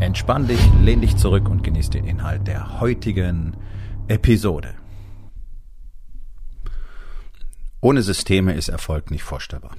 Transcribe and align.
Entspann 0.00 0.46
dich, 0.46 0.60
lehn 0.80 1.00
dich 1.00 1.16
zurück 1.16 1.48
und 1.48 1.64
genieß 1.64 1.90
den 1.90 2.04
Inhalt 2.04 2.46
der 2.46 2.80
heutigen 2.80 3.56
Episode. 4.06 4.74
Ohne 7.80 8.02
Systeme 8.02 8.54
ist 8.54 8.68
Erfolg 8.68 9.10
nicht 9.10 9.24
vorstellbar. 9.24 9.76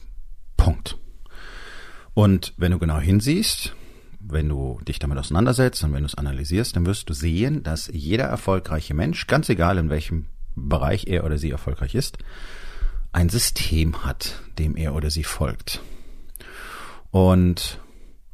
Punkt. 0.58 0.98
Und 2.14 2.54
wenn 2.58 2.74
du 2.74 2.80
genau 2.80 3.00
hinsiehst, 3.00 3.74
wenn 4.20 4.50
du 4.50 4.82
dich 4.86 5.00
damit 5.00 5.18
auseinandersetzt 5.18 5.86
und 5.86 5.94
wenn 5.94 6.04
du 6.04 6.08
es 6.08 6.16
analysierst, 6.16 6.76
dann 6.76 6.86
wirst 6.86 7.10
du 7.10 7.14
sehen, 7.14 7.64
dass 7.64 7.88
jeder 7.88 8.26
erfolgreiche 8.26 8.94
Mensch, 8.94 9.26
ganz 9.26 9.48
egal 9.48 9.78
in 9.78 9.90
welchem 9.90 10.26
Bereich 10.54 11.08
er 11.08 11.24
oder 11.24 11.38
sie 11.38 11.52
erfolgreich 11.52 11.96
ist, 11.96 12.18
ein 13.14 13.30
System 13.30 14.04
hat, 14.04 14.42
dem 14.58 14.76
er 14.76 14.96
oder 14.96 15.10
sie 15.10 15.24
folgt. 15.24 15.82
Und 17.12 17.80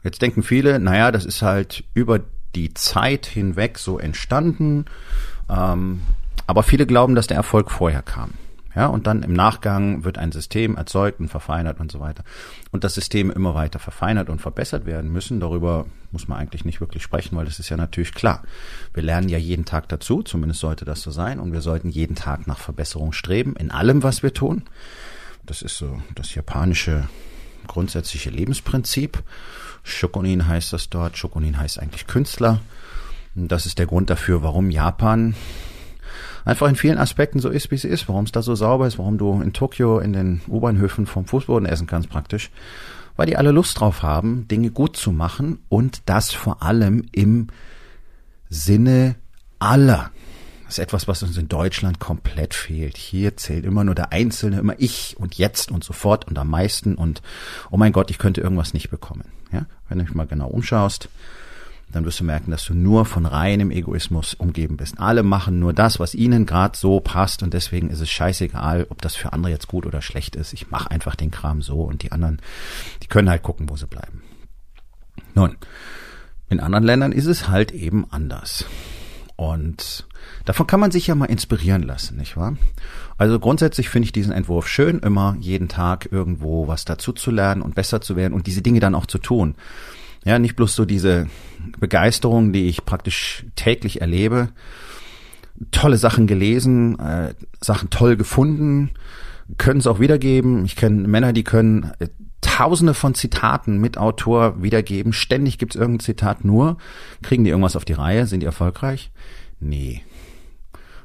Jetzt 0.05 0.21
denken 0.21 0.43
viele, 0.43 0.79
naja, 0.79 1.11
das 1.11 1.25
ist 1.25 1.41
halt 1.41 1.83
über 1.95 2.19
die 2.53 2.75
Zeit 2.75 3.25
hinweg 3.25 3.79
so 3.79 3.97
entstanden. 3.97 4.85
Ähm, 5.49 6.01
aber 6.45 6.61
viele 6.61 6.85
glauben, 6.85 7.15
dass 7.15 7.25
der 7.25 7.37
Erfolg 7.37 7.71
vorher 7.71 8.03
kam. 8.03 8.35
Ja, 8.75 8.85
und 8.85 9.07
dann 9.07 9.23
im 9.23 9.33
Nachgang 9.33 10.03
wird 10.03 10.19
ein 10.19 10.31
System 10.31 10.75
erzeugt 10.75 11.19
und 11.19 11.29
verfeinert 11.29 11.79
und 11.79 11.91
so 11.91 12.01
weiter. 12.01 12.23
Und 12.71 12.83
das 12.83 12.93
System 12.93 13.31
immer 13.31 13.55
weiter 13.55 13.79
verfeinert 13.79 14.29
und 14.29 14.41
verbessert 14.41 14.85
werden 14.85 15.11
müssen. 15.11 15.39
Darüber 15.39 15.87
muss 16.11 16.27
man 16.27 16.37
eigentlich 16.37 16.65
nicht 16.65 16.81
wirklich 16.81 17.01
sprechen, 17.01 17.35
weil 17.35 17.45
das 17.45 17.57
ist 17.57 17.69
ja 17.69 17.77
natürlich 17.77 18.13
klar. 18.13 18.43
Wir 18.93 19.01
lernen 19.01 19.29
ja 19.29 19.39
jeden 19.39 19.65
Tag 19.65 19.89
dazu, 19.89 20.21
zumindest 20.21 20.59
sollte 20.59 20.85
das 20.85 21.01
so 21.01 21.09
sein. 21.09 21.39
Und 21.39 21.51
wir 21.51 21.61
sollten 21.61 21.89
jeden 21.89 22.15
Tag 22.15 22.45
nach 22.45 22.59
Verbesserung 22.59 23.11
streben, 23.11 23.55
in 23.55 23.71
allem, 23.71 24.03
was 24.03 24.21
wir 24.21 24.33
tun. 24.33 24.63
Das 25.47 25.63
ist 25.63 25.77
so 25.77 25.99
das 26.13 26.35
japanische 26.35 27.07
grundsätzliche 27.65 28.29
Lebensprinzip. 28.29 29.23
Shokunin 29.85 30.47
heißt 30.47 30.73
das 30.73 30.89
dort. 30.89 31.17
Shokunin 31.17 31.57
heißt 31.57 31.79
eigentlich 31.79 32.07
Künstler. 32.07 32.59
Und 33.35 33.49
das 33.49 33.65
ist 33.65 33.79
der 33.79 33.85
Grund 33.85 34.09
dafür, 34.09 34.43
warum 34.43 34.69
Japan 34.69 35.35
einfach 36.43 36.67
in 36.67 36.75
vielen 36.75 36.97
Aspekten 36.97 37.39
so 37.39 37.49
ist, 37.49 37.71
wie 37.71 37.75
es 37.75 37.85
ist, 37.85 38.09
warum 38.09 38.25
es 38.25 38.31
da 38.31 38.41
so 38.41 38.55
sauber 38.55 38.87
ist, 38.87 38.97
warum 38.97 39.17
du 39.17 39.41
in 39.41 39.53
Tokio 39.53 39.99
in 39.99 40.13
den 40.13 40.41
U-Bahnhöfen 40.47 41.05
vom 41.05 41.25
Fußboden 41.25 41.67
essen 41.67 41.87
kannst 41.87 42.09
praktisch, 42.09 42.51
weil 43.15 43.27
die 43.27 43.37
alle 43.37 43.51
Lust 43.51 43.79
drauf 43.79 44.03
haben, 44.03 44.47
Dinge 44.47 44.71
gut 44.71 44.97
zu 44.97 45.11
machen 45.11 45.59
und 45.69 46.01
das 46.05 46.31
vor 46.31 46.63
allem 46.63 47.05
im 47.11 47.47
Sinne 48.49 49.15
aller. 49.59 50.11
Das 50.65 50.79
ist 50.79 50.83
etwas, 50.83 51.07
was 51.07 51.21
uns 51.21 51.37
in 51.37 51.47
Deutschland 51.47 51.99
komplett 51.99 52.55
fehlt. 52.55 52.97
Hier 52.97 53.37
zählt 53.37 53.65
immer 53.65 53.83
nur 53.83 53.93
der 53.93 54.11
Einzelne, 54.11 54.59
immer 54.59 54.75
ich 54.79 55.15
und 55.19 55.35
jetzt 55.35 55.71
und 55.71 55.83
sofort 55.83 56.27
und 56.27 56.37
am 56.39 56.49
meisten 56.49 56.95
und 56.95 57.21
oh 57.69 57.77
mein 57.77 57.91
Gott, 57.91 58.09
ich 58.09 58.17
könnte 58.17 58.41
irgendwas 58.41 58.73
nicht 58.73 58.89
bekommen. 58.89 59.25
Ja, 59.55 59.65
wenn 59.87 59.99
du 59.99 60.05
dich 60.05 60.13
mal 60.13 60.27
genau 60.27 60.47
umschaust, 60.47 61.07
dann 61.91 62.03
wirst 62.03 62.19
du 62.19 62.25
merken, 62.25 62.51
dass 62.51 62.65
du 62.65 62.73
nur 62.73 63.05
von 63.05 63.25
reinem 63.25 63.71
Egoismus 63.71 64.33
umgeben 64.33 64.75
bist. 64.75 64.99
Alle 64.99 65.23
machen 65.23 65.59
nur 65.59 65.71
das, 65.71 65.97
was 65.99 66.13
ihnen 66.13 66.45
gerade 66.45 66.77
so 66.77 66.99
passt 66.99 67.41
und 67.41 67.53
deswegen 67.53 67.89
ist 67.89 68.01
es 68.01 68.09
scheißegal, 68.09 68.87
ob 68.89 69.01
das 69.01 69.15
für 69.15 69.31
andere 69.31 69.51
jetzt 69.51 69.69
gut 69.69 69.85
oder 69.85 70.01
schlecht 70.01 70.35
ist. 70.35 70.51
Ich 70.51 70.69
mache 70.71 70.91
einfach 70.91 71.15
den 71.15 71.31
Kram 71.31 71.61
so 71.61 71.81
und 71.81 72.03
die 72.03 72.11
anderen, 72.11 72.41
die 73.01 73.07
können 73.07 73.29
halt 73.29 73.43
gucken, 73.43 73.69
wo 73.69 73.77
sie 73.77 73.87
bleiben. 73.87 74.23
Nun, 75.35 75.55
in 76.49 76.59
anderen 76.59 76.83
Ländern 76.83 77.11
ist 77.13 77.27
es 77.27 77.47
halt 77.47 77.71
eben 77.71 78.05
anders. 78.11 78.65
Und 79.37 80.07
davon 80.45 80.65
kann 80.65 80.79
man 80.79 80.91
sich 80.91 81.07
ja 81.07 81.15
mal 81.15 81.25
inspirieren 81.25 81.83
lassen, 81.83 82.17
nicht 82.17 82.37
wahr? 82.37 82.55
Also 83.17 83.39
grundsätzlich 83.39 83.89
finde 83.89 84.05
ich 84.05 84.13
diesen 84.13 84.31
Entwurf 84.31 84.67
schön, 84.67 84.99
immer 84.99 85.35
jeden 85.39 85.67
Tag 85.67 86.09
irgendwo 86.11 86.67
was 86.67 86.85
dazu 86.85 87.11
zu 87.11 87.31
lernen 87.31 87.61
und 87.61 87.75
besser 87.75 88.01
zu 88.01 88.15
werden 88.15 88.33
und 88.33 88.47
diese 88.47 88.61
Dinge 88.61 88.79
dann 88.79 88.95
auch 88.95 89.05
zu 89.05 89.17
tun. 89.17 89.55
Ja, 90.23 90.39
nicht 90.39 90.55
bloß 90.55 90.73
so 90.73 90.85
diese 90.85 91.27
Begeisterung, 91.79 92.53
die 92.53 92.67
ich 92.67 92.85
praktisch 92.85 93.45
täglich 93.55 94.01
erlebe. 94.01 94.49
Tolle 95.71 95.97
Sachen 95.97 96.27
gelesen, 96.27 96.99
äh, 96.99 97.33
Sachen 97.61 97.89
toll 97.89 98.17
gefunden, 98.17 98.91
können 99.57 99.79
es 99.79 99.87
auch 99.87 99.99
wiedergeben. 99.99 100.65
Ich 100.65 100.75
kenne 100.75 101.07
Männer, 101.07 101.31
die 101.31 101.43
können 101.43 101.91
äh, 101.99 102.07
tausende 102.41 102.93
von 102.93 103.15
Zitaten 103.15 103.79
mit 103.79 103.97
Autor 103.97 104.61
wiedergeben. 104.61 105.13
Ständig 105.13 105.57
gibt's 105.57 105.75
irgendein 105.75 106.05
Zitat 106.05 106.45
nur. 106.45 106.77
Kriegen 107.21 107.43
die 107.43 107.49
irgendwas 107.49 107.75
auf 107.75 107.85
die 107.85 107.93
Reihe? 107.93 108.27
Sind 108.27 108.41
die 108.41 108.45
erfolgreich? 108.45 109.11
Nee. 109.59 110.03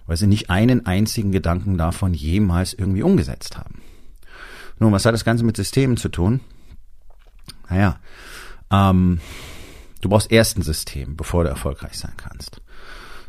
Weil 0.07 0.17
sie 0.17 0.27
nicht 0.27 0.51
einen 0.51 0.87
einzigen 0.87 1.33
Gedanken 1.33 1.79
davon 1.79 2.15
jemals 2.15 2.75
irgendwie 2.75 3.03
umgesetzt 3.03 3.57
haben. 3.57 3.81
Nun, 4.79 4.93
was 4.93 5.05
hat 5.05 5.15
das 5.15 5.25
Ganze 5.25 5.45
mit 5.45 5.57
Systemen 5.57 5.97
zu 5.97 6.09
tun? 6.09 6.41
Naja, 7.69 7.99
ähm, 8.71 9.21
du 10.01 10.09
brauchst 10.09 10.33
erst 10.33 10.59
ein 10.59 10.63
System, 10.63 11.17
bevor 11.17 11.45
du 11.45 11.51
erfolgreich 11.51 11.99
sein 11.99 12.15
kannst. 12.17 12.61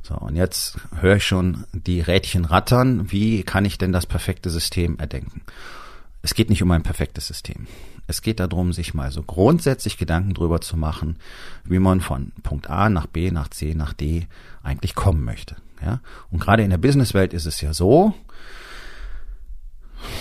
So, 0.01 0.16
und 0.16 0.35
jetzt 0.35 0.78
höre 1.00 1.18
ich 1.18 1.25
schon 1.25 1.66
die 1.73 2.01
Rädchen 2.01 2.45
rattern. 2.45 3.12
Wie 3.12 3.44
kann 3.44 3.66
ich 3.66 3.78
denn 3.78 3.91
das 3.91 4.06
perfekte 4.06 4.50
System 4.50 4.97
erdenken? 4.97 5.41
Es 6.22 6.34
geht 6.34 6.50
nicht 6.50 6.62
um 6.62 6.72
ein 6.72 6.84
perfektes 6.84 7.28
System. 7.28 7.68
Es 8.08 8.22
geht 8.22 8.40
darum, 8.40 8.74
sich 8.74 8.94
mal 8.94 9.12
so 9.12 9.24
grundsätzlich 9.24 9.98
Gedanken 9.98 10.34
drüber 10.34 10.62
zu 10.62 10.78
machen, 10.78 11.18
wie 11.64 11.80
man 11.80 12.02
von 12.02 12.32
Punkt 12.44 12.70
A 12.70 12.90
nach 12.90 13.08
B, 13.08 13.32
nach 13.32 13.50
C, 13.50 13.74
nach 13.74 13.94
D 13.94 14.28
eigentlich 14.64 14.96
kommen 14.96 15.24
möchte. 15.24 15.56
Ja? 15.84 16.02
Und 16.30 16.40
gerade 16.40 16.64
in 16.64 16.70
der 16.70 16.78
Businesswelt 16.78 17.34
ist 17.34 17.46
es 17.46 17.62
ja 17.62 17.74
so, 17.74 18.14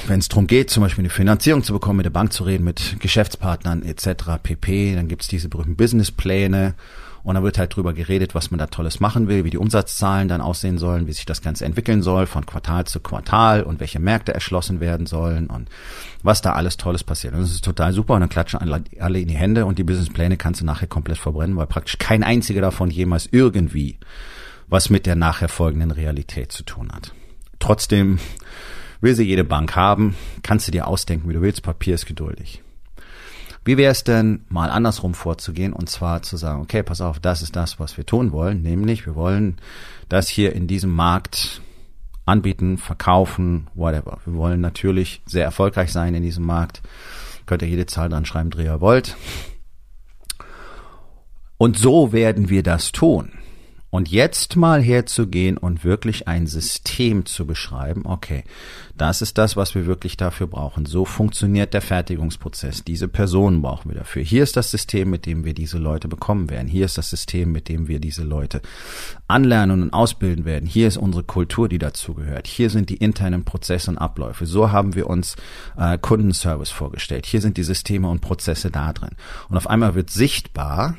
wenn 0.06 0.20
es 0.20 0.28
darum 0.28 0.46
geht, 0.46 0.70
zum 0.70 0.82
Beispiel 0.82 1.02
eine 1.02 1.10
Finanzierung 1.10 1.62
zu 1.62 1.72
bekommen, 1.72 1.98
mit 1.98 2.06
der 2.06 2.10
Bank 2.10 2.32
zu 2.32 2.44
reden, 2.44 2.64
mit 2.64 2.96
Geschäftspartnern 3.00 3.82
etc. 3.82 4.38
pp, 4.42 4.94
dann 4.94 5.08
gibt's 5.08 5.28
diese 5.28 5.48
berühmten 5.48 5.76
Businesspläne 5.76 6.74
und 7.22 7.34
da 7.34 7.42
wird 7.42 7.58
halt 7.58 7.74
drüber 7.74 7.92
geredet, 7.92 8.34
was 8.34 8.50
man 8.50 8.58
da 8.58 8.66
Tolles 8.66 9.00
machen 9.00 9.28
will, 9.28 9.44
wie 9.44 9.50
die 9.50 9.58
Umsatzzahlen 9.58 10.28
dann 10.28 10.40
aussehen 10.40 10.78
sollen, 10.78 11.06
wie 11.06 11.12
sich 11.12 11.26
das 11.26 11.42
Ganze 11.42 11.64
entwickeln 11.64 12.02
soll 12.02 12.26
von 12.26 12.46
Quartal 12.46 12.86
zu 12.86 13.00
Quartal 13.00 13.62
und 13.62 13.80
welche 13.80 13.98
Märkte 13.98 14.32
erschlossen 14.32 14.80
werden 14.80 15.06
sollen 15.06 15.48
und 15.48 15.68
was 16.22 16.42
da 16.42 16.52
alles 16.52 16.76
Tolles 16.76 17.04
passiert. 17.04 17.34
Und 17.34 17.40
das 17.40 17.50
ist 17.50 17.64
total 17.64 17.92
super 17.92 18.14
und 18.14 18.20
dann 18.20 18.28
klatschen 18.28 18.60
alle 18.60 19.20
in 19.20 19.28
die 19.28 19.36
Hände 19.36 19.66
und 19.66 19.78
die 19.78 19.84
Businesspläne 19.84 20.36
kannst 20.36 20.60
du 20.60 20.64
nachher 20.64 20.86
komplett 20.86 21.18
verbrennen, 21.18 21.56
weil 21.56 21.66
praktisch 21.66 21.98
kein 21.98 22.22
einziger 22.22 22.60
davon 22.60 22.90
jemals 22.90 23.28
irgendwie 23.30 23.98
was 24.70 24.88
mit 24.88 25.04
der 25.04 25.16
nachher 25.16 25.48
folgenden 25.48 25.90
Realität 25.90 26.52
zu 26.52 26.62
tun 26.62 26.90
hat. 26.92 27.12
Trotzdem 27.58 28.18
will 29.00 29.14
sie 29.14 29.24
jede 29.24 29.44
Bank 29.44 29.76
haben, 29.76 30.14
kannst 30.42 30.68
du 30.68 30.72
dir 30.72 30.86
ausdenken, 30.86 31.28
wie 31.28 31.34
du 31.34 31.42
willst, 31.42 31.62
Papier 31.62 31.94
ist 31.94 32.06
geduldig. 32.06 32.62
Wie 33.70 33.76
wäre 33.76 33.92
es 33.92 34.02
denn, 34.02 34.46
mal 34.48 34.68
andersrum 34.68 35.14
vorzugehen 35.14 35.72
und 35.72 35.88
zwar 35.88 36.22
zu 36.22 36.36
sagen, 36.36 36.60
okay, 36.60 36.82
pass 36.82 37.00
auf, 37.00 37.20
das 37.20 37.40
ist 37.40 37.54
das, 37.54 37.78
was 37.78 37.96
wir 37.96 38.04
tun 38.04 38.32
wollen, 38.32 38.62
nämlich 38.62 39.06
wir 39.06 39.14
wollen 39.14 39.58
das 40.08 40.28
hier 40.28 40.56
in 40.56 40.66
diesem 40.66 40.90
Markt 40.90 41.62
anbieten, 42.26 42.78
verkaufen, 42.78 43.68
whatever. 43.76 44.18
Wir 44.24 44.34
wollen 44.34 44.60
natürlich 44.60 45.22
sehr 45.24 45.44
erfolgreich 45.44 45.92
sein 45.92 46.16
in 46.16 46.24
diesem 46.24 46.44
Markt. 46.44 46.82
Könnt 47.46 47.62
ihr 47.62 47.68
jede 47.68 47.86
Zahl 47.86 48.08
dran 48.08 48.24
schreiben, 48.24 48.50
die 48.50 48.64
ihr 48.64 48.80
wollt. 48.80 49.16
Und 51.56 51.78
so 51.78 52.12
werden 52.12 52.48
wir 52.48 52.64
das 52.64 52.90
tun. 52.90 53.30
Und 53.90 54.08
jetzt 54.08 54.54
mal 54.54 54.80
herzugehen 54.80 55.56
und 55.56 55.84
wirklich 55.84 56.28
ein 56.28 56.46
System 56.46 57.26
zu 57.26 57.44
beschreiben, 57.44 58.02
okay, 58.04 58.44
das 58.96 59.20
ist 59.20 59.36
das, 59.36 59.56
was 59.56 59.74
wir 59.74 59.86
wirklich 59.86 60.16
dafür 60.16 60.46
brauchen. 60.46 60.86
So 60.86 61.04
funktioniert 61.04 61.74
der 61.74 61.82
Fertigungsprozess. 61.82 62.84
Diese 62.84 63.08
Personen 63.08 63.62
brauchen 63.62 63.90
wir 63.90 63.98
dafür. 63.98 64.22
Hier 64.22 64.44
ist 64.44 64.56
das 64.56 64.70
System, 64.70 65.10
mit 65.10 65.26
dem 65.26 65.44
wir 65.44 65.54
diese 65.54 65.78
Leute 65.78 66.06
bekommen 66.06 66.50
werden. 66.50 66.68
Hier 66.68 66.84
ist 66.84 66.98
das 66.98 67.10
System, 67.10 67.50
mit 67.50 67.68
dem 67.68 67.88
wir 67.88 67.98
diese 67.98 68.22
Leute 68.22 68.62
anlernen 69.26 69.82
und 69.82 69.92
ausbilden 69.92 70.44
werden. 70.44 70.68
Hier 70.68 70.86
ist 70.86 70.96
unsere 70.96 71.24
Kultur, 71.24 71.68
die 71.68 71.78
dazugehört. 71.78 72.46
Hier 72.46 72.70
sind 72.70 72.90
die 72.90 72.96
internen 72.96 73.44
Prozesse 73.44 73.90
und 73.90 73.98
Abläufe. 73.98 74.46
So 74.46 74.70
haben 74.70 74.94
wir 74.94 75.08
uns 75.08 75.34
äh, 75.76 75.98
Kundenservice 75.98 76.70
vorgestellt. 76.70 77.26
Hier 77.26 77.40
sind 77.40 77.56
die 77.56 77.64
Systeme 77.64 78.08
und 78.08 78.20
Prozesse 78.20 78.70
da 78.70 78.92
drin. 78.92 79.16
Und 79.48 79.56
auf 79.56 79.68
einmal 79.68 79.96
wird 79.96 80.10
sichtbar, 80.10 80.96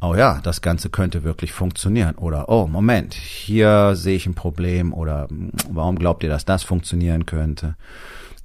oh 0.00 0.14
ja, 0.14 0.40
das 0.42 0.60
Ganze 0.60 0.90
könnte 0.90 1.24
wirklich 1.24 1.52
funktionieren. 1.52 2.16
Oder, 2.16 2.48
oh, 2.48 2.66
Moment, 2.66 3.14
hier 3.14 3.94
sehe 3.96 4.16
ich 4.16 4.26
ein 4.26 4.34
Problem 4.34 4.92
oder 4.92 5.28
warum 5.70 5.98
glaubt 5.98 6.22
ihr, 6.22 6.28
dass 6.28 6.44
das 6.44 6.62
funktionieren 6.62 7.26
könnte? 7.26 7.76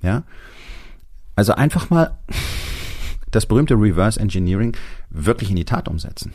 Ja. 0.01 0.23
Also 1.35 1.53
einfach 1.53 1.89
mal 1.89 2.17
das 3.31 3.45
berühmte 3.45 3.75
Reverse 3.75 4.19
Engineering 4.19 4.75
wirklich 5.09 5.49
in 5.49 5.55
die 5.55 5.65
Tat 5.65 5.87
umsetzen. 5.87 6.33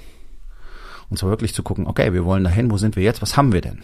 Und 1.09 1.19
zwar 1.19 1.31
wirklich 1.31 1.55
zu 1.55 1.63
gucken, 1.63 1.87
okay, 1.87 2.13
wir 2.13 2.25
wollen 2.25 2.45
dahin, 2.45 2.71
wo 2.71 2.79
sind 2.79 2.97
wir 2.97 3.03
jetzt, 3.03 3.23
was 3.23 3.37
haben 3.37 3.53
wir 3.53 3.61
denn? 3.61 3.83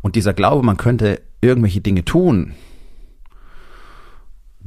Und 0.00 0.16
dieser 0.16 0.34
Glaube, 0.34 0.64
man 0.64 0.76
könnte 0.76 1.20
irgendwelche 1.40 1.80
Dinge 1.80 2.04
tun, 2.04 2.54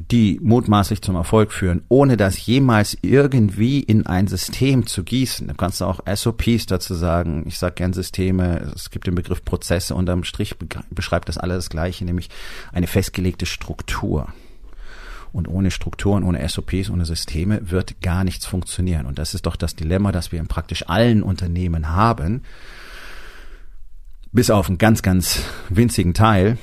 die 0.08 0.40
mutmaßlich 0.42 1.02
zum 1.02 1.16
Erfolg 1.16 1.52
führen, 1.52 1.84
ohne 1.90 2.16
das 2.16 2.46
jemals 2.46 2.98
irgendwie 3.02 3.82
in 3.82 4.06
ein 4.06 4.28
System 4.28 4.88
zu 4.88 5.04
gießen. 5.04 5.48
Du 5.48 5.54
kannst 5.56 5.84
auch 5.84 6.00
SOPs 6.12 6.68
dazu 6.68 6.96
sagen. 6.96 7.44
Ich 7.48 7.60
sage 7.60 7.76
gern 7.76 7.92
Systeme. 7.92 8.72
Es 8.74 8.92
gibt 8.92 9.08
den 9.08 9.16
Begriff 9.16 9.44
Prozesse. 9.44 9.96
Unterm 9.96 10.24
Strich 10.24 10.56
beschreibt 10.90 11.28
das 11.28 11.38
alles 11.38 11.66
das 11.66 11.70
Gleiche, 11.70 12.06
nämlich 12.06 12.30
eine 12.72 12.88
festgelegte 12.88 13.46
Struktur. 13.46 14.30
Und 15.34 15.48
ohne 15.48 15.70
Strukturen, 15.70 16.24
ohne 16.24 16.48
SOPs, 16.48 16.90
ohne 16.90 17.06
Systeme 17.06 17.70
wird 17.70 18.02
gar 18.02 18.24
nichts 18.24 18.46
funktionieren. 18.46 19.06
Und 19.06 19.20
das 19.20 19.34
ist 19.34 19.46
doch 19.46 19.58
das 19.58 19.76
Dilemma, 19.76 20.12
das 20.12 20.32
wir 20.32 20.40
in 20.40 20.48
praktisch 20.48 20.88
allen 20.88 21.24
Unternehmen 21.24 21.90
haben. 21.90 22.44
Bis 24.32 24.50
auf 24.50 24.70
einen 24.70 24.78
ganz, 24.78 25.02
ganz 25.02 25.42
winzigen 25.70 26.14
Teil. 26.14 26.58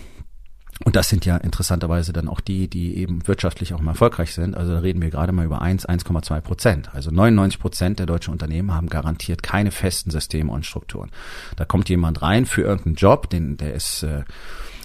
Und 0.84 0.94
das 0.94 1.08
sind 1.08 1.24
ja 1.24 1.38
interessanterweise 1.38 2.12
dann 2.12 2.28
auch 2.28 2.40
die, 2.40 2.68
die 2.68 2.98
eben 2.98 3.26
wirtschaftlich 3.26 3.72
auch 3.72 3.80
mal 3.80 3.92
erfolgreich 3.92 4.34
sind. 4.34 4.56
Also 4.56 4.72
da 4.72 4.80
reden 4.80 5.00
wir 5.00 5.10
gerade 5.10 5.32
mal 5.32 5.46
über 5.46 5.62
1, 5.62 5.88
1,2 5.88 6.40
Prozent. 6.42 6.94
Also 6.94 7.10
99 7.10 7.58
Prozent 7.58 7.98
der 7.98 8.06
deutschen 8.06 8.32
Unternehmen 8.32 8.74
haben 8.74 8.88
garantiert 8.88 9.42
keine 9.42 9.70
festen 9.70 10.10
Systeme 10.10 10.52
und 10.52 10.66
Strukturen. 10.66 11.10
Da 11.56 11.64
kommt 11.64 11.88
jemand 11.88 12.20
rein 12.20 12.44
für 12.44 12.62
irgendeinen 12.62 12.96
Job, 12.96 13.30
den, 13.30 13.56
der 13.56 13.72
ist 13.72 14.02
äh, 14.02 14.24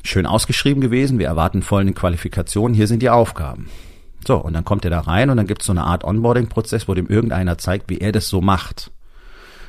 schön 0.03 0.25
ausgeschrieben 0.25 0.81
gewesen. 0.81 1.19
Wir 1.19 1.27
erwarten 1.27 1.61
folgende 1.61 1.93
Qualifikationen. 1.93 2.73
Hier 2.73 2.87
sind 2.87 3.01
die 3.01 3.09
Aufgaben. 3.09 3.69
So, 4.25 4.37
und 4.37 4.53
dann 4.53 4.63
kommt 4.63 4.85
er 4.85 4.91
da 4.91 5.01
rein 5.01 5.29
und 5.29 5.37
dann 5.37 5.47
gibt 5.47 5.61
es 5.61 5.65
so 5.65 5.73
eine 5.73 5.83
Art 5.83 6.03
Onboarding-Prozess, 6.03 6.87
wo 6.87 6.93
dem 6.93 7.07
irgendeiner 7.07 7.57
zeigt, 7.57 7.89
wie 7.89 7.97
er 7.97 8.11
das 8.11 8.27
so 8.27 8.39
macht. 8.39 8.91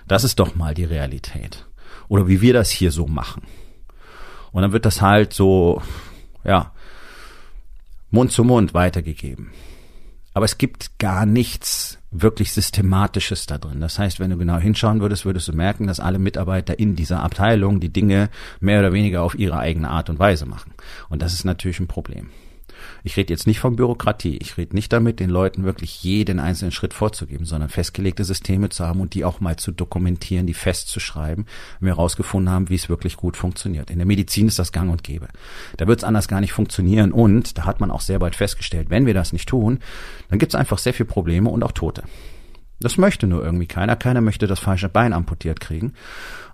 Das 0.07 0.25
ist 0.25 0.39
doch 0.39 0.55
mal 0.55 0.75
die 0.75 0.85
Realität. 0.85 1.67
Oder 2.09 2.29
wie 2.29 2.41
wir 2.43 2.53
das 2.53 2.71
hier 2.71 2.93
so 2.93 3.07
machen. 3.07 3.43
Und 4.53 4.63
dann 4.63 4.73
wird 4.73 4.85
das 4.85 5.01
halt 5.01 5.33
so 5.33 5.81
ja, 6.45 6.73
Mund 8.11 8.33
zu 8.33 8.45
Mund 8.45 8.75
weitergegeben. 8.75 9.51
Aber 10.35 10.45
es 10.45 10.59
gibt 10.59 10.99
gar 10.99 11.27
nichts 11.27 11.99
wirklich 12.11 12.53
Systematisches 12.53 13.47
da 13.47 13.59
drin. 13.59 13.81
Das 13.81 13.99
heißt, 13.99 14.21
wenn 14.21 14.31
du 14.31 14.37
genau 14.39 14.59
hinschauen 14.59 15.01
würdest, 15.01 15.25
würdest 15.25 15.49
du 15.49 15.53
merken, 15.53 15.87
dass 15.87 16.01
alle 16.01 16.19
Mitarbeiter 16.19 16.79
in 16.79 16.97
dieser 16.97 17.23
Abteilung 17.23 17.81
die 17.81 17.93
Dinge 17.93 18.31
mehr 18.61 18.81
oder 18.81 18.93
weniger 18.93 19.23
auf 19.23 19.35
ihre 19.35 19.59
eigene 19.59 19.91
Art 19.91 20.09
und 20.11 20.19
Weise 20.19 20.47
machen. 20.47 20.73
Und 21.09 21.23
das 21.23 21.35
ist 21.35 21.45
natürlich 21.45 21.81
ein 21.81 21.89
Problem. 21.89 22.31
Ich 23.05 23.17
rede 23.17 23.33
jetzt 23.33 23.47
nicht 23.47 23.61
von 23.61 23.77
Bürokratie. 23.77 24.39
Ich 24.41 24.57
rede 24.57 24.75
nicht 24.75 24.93
damit, 24.93 25.21
den 25.21 25.31
Leuten 25.31 25.65
wirklich 25.65 26.03
jeden 26.03 26.39
einzelnen 26.39 26.73
Schritt 26.73 26.95
vorzugeben, 26.95 27.45
sondern 27.45 27.69
festgelegte 27.69 28.25
Systeme 28.25 28.69
zu 28.69 28.87
haben 28.87 29.01
und 29.01 29.15
die 29.15 29.25
auch 29.25 29.41
mal 29.41 29.57
zu 29.57 29.73
dokumentieren, 29.73 30.47
die 30.47 30.55
festzuschreiben, 30.55 31.47
wenn 31.81 31.87
wir 31.87 31.97
herausgefunden 31.97 32.53
haben, 32.53 32.69
wie 32.69 32.75
es 32.75 32.89
wirklich 32.89 33.17
gut 33.17 33.37
funktioniert. 33.37 33.91
In 33.91 33.99
der 33.99 34.07
Medizin 34.07 34.49
ist 34.49 34.59
das 34.59 34.73
gang 34.73 34.91
und 34.91 35.03
gäbe. 35.03 35.29
Da 35.77 35.87
wird 35.87 36.01
es 36.01 36.05
anders 36.05 36.29
gar 36.29 36.41
nicht 36.41 36.53
funktionieren 36.53 37.13
und 37.13 37.59
da 37.59 37.65
hat 37.65 37.81
man 37.81 37.91
auch 37.91 38.01
sehr 38.01 38.19
bald 38.19 38.37
festgestellt, 38.37 38.91
wenn 38.91 39.07
wir 39.07 39.15
das 39.15 39.33
nicht 39.33 39.49
tun, 39.49 39.81
dann 40.29 40.39
gibt 40.39 40.53
es 40.53 40.59
einfach 40.59 40.79
sehr 40.79 40.95
viele 40.95 41.09
Probleme 41.09 41.51
und 41.51 41.63
auch 41.63 41.73
Tote. 41.73 42.03
Das 42.83 42.99
möchte 42.99 43.27
nur 43.27 43.45
irgendwie 43.45 43.67
keiner. 43.67 43.97
Keiner 43.97 44.21
möchte 44.21 44.47
das 44.47 44.59
falsche 44.59 44.89
Bein 44.89 45.13
amputiert 45.13 45.61
kriegen. 45.61 45.95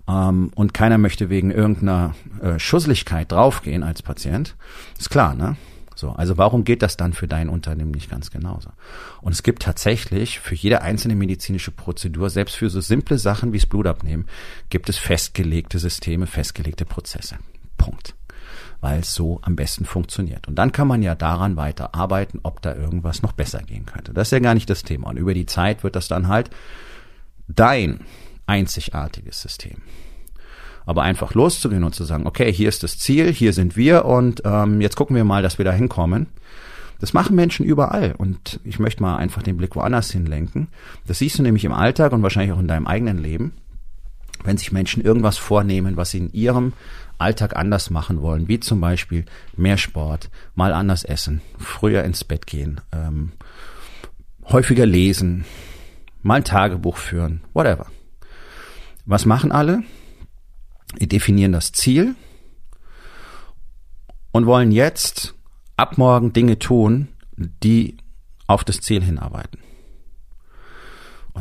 Ähm, 0.07 0.51
und 0.55 0.73
keiner 0.73 0.97
möchte 0.97 1.29
wegen 1.29 1.51
irgendeiner 1.51 2.15
äh, 2.41 2.59
Schusseligkeit 2.59 3.31
draufgehen 3.31 3.83
als 3.83 4.01
Patient. 4.01 4.55
Ist 4.97 5.09
klar, 5.09 5.33
ne? 5.33 5.57
So, 5.99 6.11
also 6.11 6.37
warum 6.37 6.63
geht 6.63 6.81
das 6.81 6.95
dann 6.95 7.11
für 7.11 7.27
dein 7.27 7.49
Unternehmen 7.49 7.91
nicht 7.91 8.09
ganz 8.09 8.31
genauso? 8.31 8.69
Und 9.19 9.33
es 9.33 9.43
gibt 9.43 9.63
tatsächlich 9.63 10.39
für 10.39 10.55
jede 10.55 10.81
einzelne 10.81 11.13
medizinische 11.13 11.71
Prozedur, 11.71 12.29
selbst 12.29 12.55
für 12.55 12.69
so 12.69 12.79
simple 12.79 13.17
Sachen 13.17 13.51
wie 13.51 13.57
das 13.57 13.65
Blutabnehmen, 13.65 14.25
gibt 14.69 14.87
es 14.87 14.97
festgelegte 14.97 15.77
Systeme, 15.77 16.25
festgelegte 16.25 16.85
Prozesse. 16.85 17.35
Punkt. 17.77 18.15
Weil 18.79 19.01
es 19.01 19.13
so 19.13 19.39
am 19.41 19.57
besten 19.57 19.83
funktioniert. 19.83 20.47
Und 20.47 20.55
dann 20.55 20.71
kann 20.71 20.87
man 20.87 21.01
ja 21.01 21.15
daran 21.15 21.57
weiter 21.57 21.93
arbeiten, 21.93 22.39
ob 22.43 22.61
da 22.61 22.73
irgendwas 22.73 23.21
noch 23.21 23.33
besser 23.33 23.59
gehen 23.59 23.85
könnte. 23.85 24.13
Das 24.13 24.29
ist 24.29 24.31
ja 24.31 24.39
gar 24.39 24.53
nicht 24.53 24.69
das 24.69 24.83
Thema. 24.83 25.09
Und 25.09 25.17
über 25.17 25.33
die 25.33 25.47
Zeit 25.47 25.83
wird 25.83 25.97
das 25.97 26.07
dann 26.07 26.29
halt 26.29 26.49
dein 27.49 27.99
einzigartiges 28.45 29.41
System 29.41 29.81
aber 30.85 31.03
einfach 31.03 31.33
loszugehen 31.33 31.83
und 31.83 31.95
zu 31.95 32.03
sagen, 32.03 32.25
okay, 32.27 32.51
hier 32.51 32.69
ist 32.69 32.83
das 32.83 32.97
Ziel, 32.97 33.31
hier 33.31 33.53
sind 33.53 33.75
wir 33.75 34.05
und 34.05 34.41
ähm, 34.45 34.81
jetzt 34.81 34.95
gucken 34.95 35.15
wir 35.15 35.23
mal, 35.23 35.41
dass 35.41 35.57
wir 35.57 35.65
da 35.65 35.71
hinkommen. 35.71 36.27
Das 36.99 37.13
machen 37.13 37.35
Menschen 37.35 37.65
überall 37.65 38.13
und 38.17 38.59
ich 38.63 38.79
möchte 38.79 39.01
mal 39.01 39.17
einfach 39.17 39.41
den 39.41 39.57
Blick 39.57 39.75
woanders 39.75 40.11
hinlenken. 40.11 40.67
Das 41.07 41.19
siehst 41.19 41.39
du 41.39 41.43
nämlich 41.43 41.63
im 41.63 41.71
Alltag 41.71 42.11
und 42.11 42.23
wahrscheinlich 42.23 42.53
auch 42.53 42.59
in 42.59 42.67
deinem 42.67 42.87
eigenen 42.87 43.17
Leben, 43.17 43.53
wenn 44.43 44.57
sich 44.57 44.71
Menschen 44.71 45.03
irgendwas 45.03 45.37
vornehmen, 45.37 45.95
was 45.95 46.11
sie 46.11 46.17
in 46.17 46.33
ihrem 46.33 46.73
Alltag 47.17 47.55
anders 47.55 47.89
machen 47.89 48.21
wollen, 48.21 48.47
wie 48.47 48.59
zum 48.59 48.81
Beispiel 48.81 49.25
mehr 49.55 49.77
Sport, 49.77 50.29
mal 50.55 50.73
anders 50.73 51.03
essen, 51.03 51.41
früher 51.57 52.03
ins 52.03 52.23
Bett 52.23 52.47
gehen, 52.47 52.81
ähm, 52.91 53.33
häufiger 54.45 54.85
lesen, 54.85 55.45
mal 56.21 56.35
ein 56.35 56.43
Tagebuch 56.43 56.97
führen, 56.97 57.41
whatever. 57.53 57.87
Was 59.05 59.25
machen 59.25 59.51
alle? 59.51 59.83
Wir 60.95 61.07
definieren 61.07 61.51
das 61.51 61.71
Ziel 61.71 62.15
und 64.31 64.45
wollen 64.45 64.71
jetzt 64.71 65.35
ab 65.77 65.97
morgen 65.97 66.33
Dinge 66.33 66.59
tun, 66.59 67.09
die 67.37 67.97
auf 68.47 68.63
das 68.63 68.81
Ziel 68.81 69.03
hinarbeiten. 69.03 69.59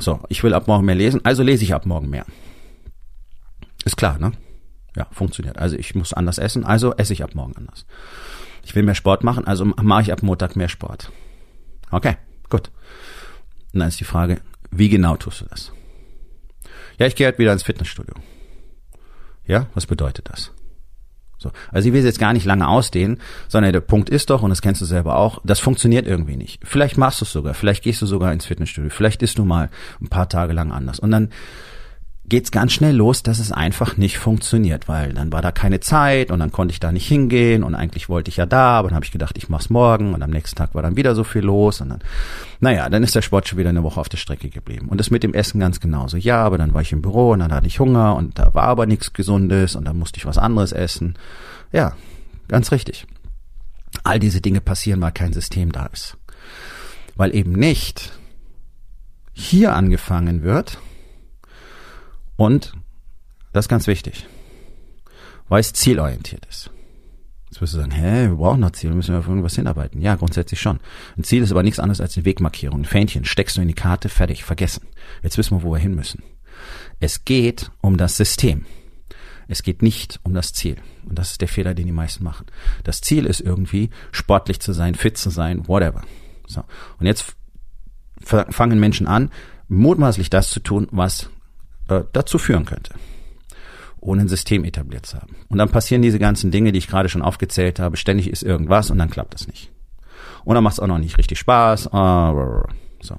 So, 0.00 0.20
ich 0.28 0.44
will 0.44 0.54
ab 0.54 0.68
morgen 0.68 0.84
mehr 0.84 0.94
lesen, 0.94 1.24
also 1.24 1.42
lese 1.42 1.64
ich 1.64 1.74
ab 1.74 1.86
morgen 1.86 2.08
mehr. 2.08 2.24
Ist 3.84 3.96
klar, 3.96 4.18
ne? 4.18 4.32
Ja, 4.94 5.06
funktioniert. 5.10 5.58
Also 5.58 5.76
ich 5.76 5.94
muss 5.94 6.12
anders 6.12 6.38
essen, 6.38 6.64
also 6.64 6.94
esse 6.94 7.12
ich 7.12 7.22
ab 7.24 7.34
morgen 7.34 7.56
anders. 7.56 7.86
Ich 8.64 8.74
will 8.74 8.82
mehr 8.82 8.94
Sport 8.94 9.24
machen, 9.24 9.46
also 9.46 9.64
mache 9.64 10.02
ich 10.02 10.12
ab 10.12 10.22
Montag 10.22 10.56
mehr 10.56 10.68
Sport. 10.68 11.10
Okay, 11.90 12.16
gut. 12.48 12.70
Und 13.72 13.80
dann 13.80 13.88
ist 13.88 14.00
die 14.00 14.04
Frage, 14.04 14.40
wie 14.70 14.88
genau 14.88 15.16
tust 15.16 15.40
du 15.40 15.46
das? 15.46 15.72
Ja, 16.98 17.06
ich 17.06 17.16
gehe 17.16 17.26
halt 17.26 17.38
wieder 17.38 17.52
ins 17.52 17.62
Fitnessstudio. 17.62 18.14
Ja, 19.48 19.66
was 19.74 19.86
bedeutet 19.86 20.28
das? 20.30 20.52
So. 21.38 21.52
Also 21.70 21.88
ich 21.88 21.94
will 21.94 22.00
es 22.00 22.06
jetzt 22.06 22.18
gar 22.18 22.32
nicht 22.32 22.44
lange 22.44 22.68
ausdehnen, 22.68 23.20
sondern 23.48 23.72
der 23.72 23.80
Punkt 23.80 24.10
ist 24.10 24.30
doch, 24.30 24.42
und 24.42 24.50
das 24.50 24.60
kennst 24.60 24.80
du 24.80 24.84
selber 24.84 25.16
auch, 25.16 25.40
das 25.44 25.60
funktioniert 25.60 26.06
irgendwie 26.06 26.36
nicht. 26.36 26.60
Vielleicht 26.64 26.98
machst 26.98 27.20
du 27.20 27.24
es 27.24 27.32
sogar, 27.32 27.54
vielleicht 27.54 27.84
gehst 27.84 28.02
du 28.02 28.06
sogar 28.06 28.32
ins 28.32 28.46
Fitnessstudio, 28.46 28.90
vielleicht 28.90 29.22
isst 29.22 29.38
du 29.38 29.44
mal 29.44 29.70
ein 30.00 30.08
paar 30.08 30.28
Tage 30.28 30.52
lang 30.52 30.72
anders. 30.72 30.98
Und 30.98 31.12
dann 31.12 31.30
geht's 32.28 32.50
ganz 32.50 32.72
schnell 32.72 32.94
los, 32.94 33.22
dass 33.22 33.38
es 33.38 33.52
einfach 33.52 33.96
nicht 33.96 34.18
funktioniert, 34.18 34.88
weil 34.88 35.14
dann 35.14 35.32
war 35.32 35.42
da 35.42 35.52
keine 35.52 35.80
Zeit 35.80 36.30
und 36.30 36.40
dann 36.40 36.52
konnte 36.52 36.72
ich 36.72 36.80
da 36.80 36.92
nicht 36.92 37.06
hingehen 37.06 37.62
und 37.62 37.74
eigentlich 37.74 38.08
wollte 38.08 38.30
ich 38.30 38.36
ja 38.36 38.46
da, 38.46 38.78
aber 38.78 38.88
dann 38.88 38.96
habe 38.96 39.04
ich 39.04 39.12
gedacht, 39.12 39.38
ich 39.38 39.48
mach's 39.48 39.70
morgen 39.70 40.14
und 40.14 40.22
am 40.22 40.30
nächsten 40.30 40.56
Tag 40.56 40.74
war 40.74 40.82
dann 40.82 40.96
wieder 40.96 41.14
so 41.14 41.24
viel 41.24 41.42
los 41.42 41.80
und 41.80 41.88
dann, 41.90 42.00
naja, 42.60 42.88
dann 42.88 43.02
ist 43.02 43.14
der 43.14 43.22
Sport 43.22 43.48
schon 43.48 43.58
wieder 43.58 43.70
eine 43.70 43.82
Woche 43.82 44.00
auf 44.00 44.08
der 44.08 44.18
Strecke 44.18 44.50
geblieben. 44.50 44.88
Und 44.88 44.98
das 44.98 45.10
mit 45.10 45.22
dem 45.22 45.34
Essen 45.34 45.60
ganz 45.60 45.80
genauso. 45.80 46.16
Ja, 46.16 46.42
aber 46.44 46.58
dann 46.58 46.74
war 46.74 46.82
ich 46.82 46.92
im 46.92 47.02
Büro 47.02 47.30
und 47.30 47.38
dann 47.38 47.52
hatte 47.52 47.66
ich 47.66 47.80
Hunger 47.80 48.16
und 48.16 48.38
da 48.38 48.54
war 48.54 48.64
aber 48.64 48.86
nichts 48.86 49.12
Gesundes 49.12 49.74
und 49.76 49.84
dann 49.84 49.98
musste 49.98 50.18
ich 50.18 50.26
was 50.26 50.38
anderes 50.38 50.72
essen. 50.72 51.16
Ja, 51.72 51.94
ganz 52.48 52.72
richtig. 52.72 53.06
All 54.04 54.18
diese 54.18 54.40
Dinge 54.40 54.60
passieren, 54.60 55.00
weil 55.00 55.12
kein 55.12 55.32
System 55.32 55.72
da 55.72 55.86
ist. 55.86 56.16
Weil 57.16 57.34
eben 57.34 57.52
nicht 57.52 58.12
hier 59.32 59.74
angefangen 59.74 60.42
wird, 60.42 60.78
und, 62.38 62.72
das 63.52 63.64
ist 63.64 63.68
ganz 63.68 63.88
wichtig, 63.88 64.24
weil 65.48 65.58
es 65.58 65.72
zielorientiert 65.72 66.46
ist. 66.46 66.70
Jetzt 67.50 67.60
wirst 67.60 67.74
du 67.74 67.78
sagen, 67.78 67.90
hä, 67.90 68.28
wir 68.28 68.36
brauchen 68.36 68.60
noch 68.60 68.70
Ziel, 68.70 68.94
wir 68.94 69.18
auf 69.18 69.26
irgendwas 69.26 69.56
hinarbeiten. 69.56 70.00
Ja, 70.00 70.14
grundsätzlich 70.14 70.60
schon. 70.60 70.78
Ein 71.16 71.24
Ziel 71.24 71.42
ist 71.42 71.50
aber 71.50 71.64
nichts 71.64 71.80
anderes 71.80 72.00
als 72.00 72.16
eine 72.16 72.26
Wegmarkierung. 72.26 72.82
Ein 72.82 72.84
Fähnchen 72.84 73.24
steckst 73.24 73.56
du 73.56 73.62
in 73.62 73.68
die 73.68 73.74
Karte, 73.74 74.08
fertig, 74.08 74.44
vergessen. 74.44 74.86
Jetzt 75.22 75.36
wissen 75.36 75.56
wir, 75.56 75.62
wo 75.64 75.72
wir 75.72 75.78
hin 75.78 75.96
müssen. 75.96 76.22
Es 77.00 77.24
geht 77.24 77.72
um 77.80 77.96
das 77.96 78.16
System. 78.16 78.66
Es 79.48 79.64
geht 79.64 79.82
nicht 79.82 80.20
um 80.22 80.32
das 80.32 80.52
Ziel. 80.52 80.76
Und 81.08 81.18
das 81.18 81.32
ist 81.32 81.40
der 81.40 81.48
Fehler, 81.48 81.74
den 81.74 81.86
die 81.86 81.92
meisten 81.92 82.22
machen. 82.22 82.46
Das 82.84 83.00
Ziel 83.00 83.26
ist 83.26 83.40
irgendwie, 83.40 83.90
sportlich 84.12 84.60
zu 84.60 84.72
sein, 84.72 84.94
fit 84.94 85.18
zu 85.18 85.30
sein, 85.30 85.66
whatever. 85.66 86.02
So. 86.46 86.62
Und 87.00 87.06
jetzt 87.06 87.34
fangen 88.22 88.78
Menschen 88.78 89.08
an, 89.08 89.30
mutmaßlich 89.68 90.30
das 90.30 90.50
zu 90.50 90.60
tun, 90.60 90.86
was 90.92 91.30
äh, 91.88 92.04
dazu 92.12 92.38
führen 92.38 92.64
könnte 92.64 92.94
ohne 94.00 94.22
ein 94.22 94.28
System 94.28 94.64
etabliert 94.64 95.06
zu 95.06 95.16
haben. 95.18 95.36
Und 95.48 95.58
dann 95.58 95.70
passieren 95.70 96.02
diese 96.02 96.18
ganzen 96.18 96.50
Dinge, 96.50 96.72
die 96.72 96.78
ich 96.78 96.88
gerade 96.88 97.08
schon 97.08 97.22
aufgezählt 97.22 97.80
habe. 97.80 97.96
Ständig 97.96 98.30
ist 98.30 98.42
irgendwas 98.42 98.90
und 98.90 98.98
dann 98.98 99.10
klappt 99.10 99.34
das 99.34 99.48
nicht. 99.48 99.70
Und 100.44 100.54
dann 100.54 100.64
macht 100.64 100.74
es 100.74 100.80
auch 100.80 100.86
noch 100.86 100.98
nicht 100.98 101.18
richtig 101.18 101.38
Spaß. 101.38 101.92
Ah, 101.92 102.64
so. 103.00 103.18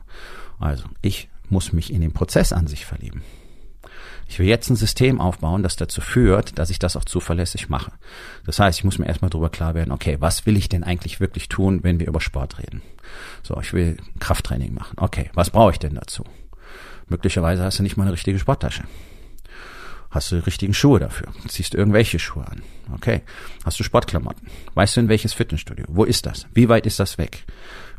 Also, 0.59 0.85
ich 1.01 1.29
muss 1.49 1.73
mich 1.73 1.91
in 1.91 2.01
den 2.01 2.13
Prozess 2.13 2.53
an 2.53 2.67
sich 2.67 2.85
verlieben. 2.85 3.23
Ich 4.27 4.37
will 4.37 4.45
jetzt 4.45 4.69
ein 4.69 4.75
System 4.75 5.19
aufbauen, 5.19 5.63
das 5.63 5.75
dazu 5.75 6.01
führt, 6.01 6.59
dass 6.59 6.69
ich 6.69 6.77
das 6.77 6.95
auch 6.95 7.03
zuverlässig 7.03 7.67
mache. 7.67 7.91
Das 8.45 8.59
heißt, 8.59 8.77
ich 8.77 8.83
muss 8.83 8.99
mir 8.99 9.07
erstmal 9.07 9.31
darüber 9.31 9.49
klar 9.49 9.73
werden, 9.73 9.91
okay, 9.91 10.17
was 10.19 10.45
will 10.45 10.55
ich 10.55 10.69
denn 10.69 10.83
eigentlich 10.83 11.19
wirklich 11.19 11.49
tun, 11.49 11.79
wenn 11.81 11.99
wir 11.99 12.07
über 12.07 12.21
Sport 12.21 12.59
reden? 12.59 12.83
So, 13.41 13.59
ich 13.59 13.73
will 13.73 13.97
Krafttraining 14.19 14.73
machen. 14.73 14.97
Okay, 14.97 15.31
was 15.33 15.49
brauche 15.49 15.71
ich 15.71 15.79
denn 15.79 15.95
dazu? 15.95 16.23
Möglicherweise 17.09 17.63
hast 17.63 17.79
du 17.79 17.83
nicht 17.83 17.97
mal 17.97 18.03
eine 18.03 18.13
richtige 18.13 18.39
Sporttasche. 18.39 18.83
Hast 20.11 20.31
du 20.31 20.37
die 20.37 20.43
richtigen 20.43 20.73
Schuhe 20.73 20.99
dafür? 20.99 21.27
Ziehst 21.47 21.73
du 21.73 21.77
irgendwelche 21.77 22.17
Schuhe 22.17 22.47
an? 22.47 22.63
Okay. 22.95 23.21
Hast 23.63 23.79
du 23.79 23.83
Sportklamotten? 23.83 24.47
Weißt 24.73 24.95
du 24.95 25.01
in 25.01 25.09
welches 25.09 25.33
Fitnessstudio? 25.33 25.85
Wo 25.87 26.03
ist 26.03 26.25
das? 26.25 26.47
Wie 26.53 26.67
weit 26.67 26.87
ist 26.87 26.99
das 26.99 27.19
weg? 27.19 27.45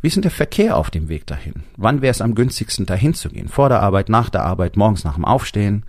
Wie 0.00 0.08
ist 0.08 0.16
denn 0.16 0.22
der 0.22 0.32
Verkehr 0.32 0.76
auf 0.76 0.90
dem 0.90 1.08
Weg 1.08 1.26
dahin? 1.26 1.62
Wann 1.76 2.02
wäre 2.02 2.10
es 2.10 2.20
am 2.20 2.34
günstigsten, 2.34 2.86
dahin 2.86 3.14
zu 3.14 3.28
gehen? 3.28 3.48
Vor 3.48 3.68
der 3.68 3.80
Arbeit, 3.80 4.08
nach 4.08 4.28
der 4.28 4.42
Arbeit, 4.42 4.76
morgens 4.76 5.04
nach 5.04 5.14
dem 5.14 5.24
Aufstehen? 5.24 5.84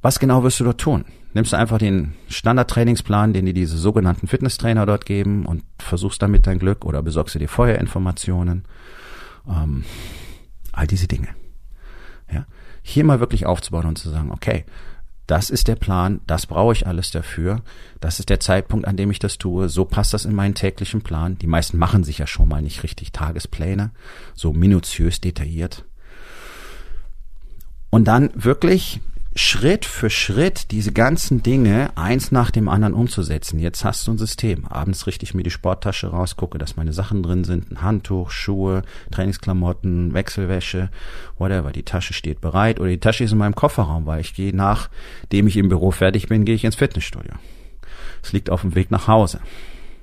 Was 0.00 0.18
genau 0.18 0.44
wirst 0.44 0.60
du 0.60 0.64
dort 0.64 0.80
tun? 0.80 1.04
Nimmst 1.34 1.52
du 1.52 1.58
einfach 1.58 1.78
den 1.78 2.14
Standardtrainingsplan, 2.28 3.32
den 3.32 3.46
dir 3.46 3.54
diese 3.54 3.76
sogenannten 3.76 4.28
Fitnesstrainer 4.28 4.86
dort 4.86 5.04
geben 5.04 5.44
und 5.44 5.62
versuchst 5.78 6.22
damit 6.22 6.46
dein 6.46 6.58
Glück 6.58 6.84
oder 6.84 7.02
besorgst 7.02 7.34
du 7.34 7.38
dir 7.38 7.48
vorher 7.48 7.80
Informationen? 7.80 8.64
Ähm, 9.48 9.84
all 10.72 10.86
diese 10.86 11.06
Dinge. 11.08 11.28
Hier 12.82 13.04
mal 13.04 13.20
wirklich 13.20 13.46
aufzubauen 13.46 13.86
und 13.86 13.98
zu 13.98 14.10
sagen, 14.10 14.30
okay, 14.30 14.64
das 15.26 15.50
ist 15.50 15.68
der 15.68 15.76
Plan, 15.76 16.20
das 16.26 16.46
brauche 16.46 16.72
ich 16.72 16.86
alles 16.86 17.10
dafür, 17.10 17.62
das 18.00 18.18
ist 18.18 18.28
der 18.28 18.40
Zeitpunkt, 18.40 18.86
an 18.86 18.96
dem 18.96 19.10
ich 19.10 19.18
das 19.18 19.38
tue, 19.38 19.68
so 19.68 19.84
passt 19.84 20.12
das 20.12 20.24
in 20.24 20.34
meinen 20.34 20.54
täglichen 20.54 21.02
Plan. 21.02 21.38
Die 21.38 21.46
meisten 21.46 21.78
machen 21.78 22.04
sich 22.04 22.18
ja 22.18 22.26
schon 22.26 22.48
mal 22.48 22.60
nicht 22.60 22.82
richtig 22.82 23.12
Tagespläne, 23.12 23.92
so 24.34 24.52
minutiös 24.52 25.20
detailliert. 25.20 25.84
Und 27.90 28.08
dann 28.08 28.30
wirklich 28.34 29.00
Schritt 29.34 29.86
für 29.86 30.10
Schritt 30.10 30.70
diese 30.72 30.92
ganzen 30.92 31.42
Dinge 31.42 31.96
eins 31.96 32.32
nach 32.32 32.50
dem 32.50 32.68
anderen 32.68 32.92
umzusetzen. 32.92 33.58
Jetzt 33.58 33.82
hast 33.82 34.06
du 34.06 34.12
ein 34.12 34.18
System. 34.18 34.66
Abends 34.66 35.06
richte 35.06 35.24
ich 35.24 35.32
mir 35.32 35.42
die 35.42 35.50
Sporttasche 35.50 36.08
raus, 36.08 36.36
gucke, 36.36 36.58
dass 36.58 36.76
meine 36.76 36.92
Sachen 36.92 37.22
drin 37.22 37.44
sind, 37.44 37.70
ein 37.70 37.80
Handtuch, 37.80 38.30
Schuhe, 38.30 38.82
Trainingsklamotten, 39.10 40.12
Wechselwäsche, 40.12 40.90
whatever. 41.38 41.72
Die 41.72 41.82
Tasche 41.82 42.12
steht 42.12 42.42
bereit 42.42 42.78
oder 42.78 42.90
die 42.90 43.00
Tasche 43.00 43.24
ist 43.24 43.32
in 43.32 43.38
meinem 43.38 43.54
Kofferraum, 43.54 44.04
weil 44.04 44.20
ich 44.20 44.34
gehe 44.34 44.54
nachdem 44.54 45.46
ich 45.46 45.56
im 45.56 45.70
Büro 45.70 45.92
fertig 45.92 46.28
bin, 46.28 46.44
gehe 46.44 46.54
ich 46.54 46.64
ins 46.64 46.76
Fitnessstudio. 46.76 47.32
Es 48.22 48.32
liegt 48.32 48.50
auf 48.50 48.60
dem 48.60 48.74
Weg 48.74 48.90
nach 48.90 49.08
Hause. 49.08 49.40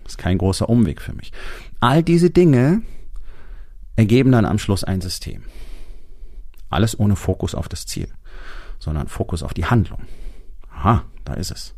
Ist 0.07 0.17
kein 0.17 0.39
großer 0.39 0.67
Umweg 0.67 1.01
für 1.01 1.13
mich. 1.13 1.31
All 1.79 2.01
diese 2.01 2.31
Dinge 2.31 2.81
ergeben 3.95 4.31
dann 4.31 4.45
am 4.45 4.57
Schluss 4.57 4.83
ein 4.83 5.01
System. 5.01 5.43
Alles 6.71 6.99
ohne 6.99 7.15
Fokus 7.15 7.53
auf 7.53 7.69
das 7.69 7.85
Ziel 7.85 8.09
sondern 8.79 9.07
Fokus 9.07 9.43
auf 9.43 9.53
die 9.53 9.65
Handlung. 9.65 10.01
Aha, 10.71 11.03
da 11.25 11.33
ist 11.33 11.51
es. 11.51 11.75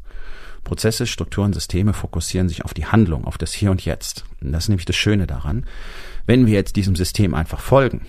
Prozesse, 0.63 1.07
Strukturen, 1.07 1.53
Systeme 1.53 1.93
fokussieren 1.93 2.47
sich 2.47 2.63
auf 2.63 2.73
die 2.73 2.85
Handlung, 2.85 3.25
auf 3.25 3.37
das 3.37 3.53
Hier 3.53 3.71
und 3.71 3.83
Jetzt. 3.83 4.25
Und 4.41 4.51
das 4.51 4.65
ist 4.65 4.69
nämlich 4.69 4.85
das 4.85 4.95
Schöne 4.95 5.25
daran. 5.25 5.65
Wenn 6.27 6.45
wir 6.45 6.53
jetzt 6.53 6.75
diesem 6.75 6.95
System 6.95 7.33
einfach 7.33 7.59
folgen 7.59 8.05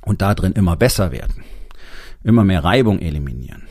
und 0.00 0.22
da 0.22 0.34
drin 0.34 0.52
immer 0.52 0.76
besser 0.76 1.12
werden, 1.12 1.44
immer 2.24 2.44
mehr 2.44 2.64
Reibung 2.64 3.00
eliminieren, 3.00 3.64